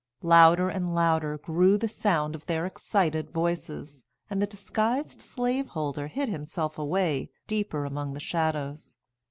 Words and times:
Louder 0.23 0.67
and 0.67 0.95
louder 0.95 1.37
grew 1.37 1.77
the 1.77 1.87
sound 1.87 2.33
of 2.33 2.43
their 2.47 2.65
excited 2.65 3.29
voices, 3.29 4.03
and 4.31 4.41
the 4.41 4.47
disguised 4.47 5.21
slaveholder 5.21 6.07
hid 6.07 6.27
himself 6.27 6.79
away 6.79 7.29
deeper 7.45 7.85
among 7.85 8.13
the 8.13 8.19
shadows. 8.19 8.97